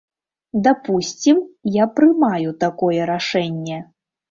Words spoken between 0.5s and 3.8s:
Дапусцім, я прымаю такое рашэнне.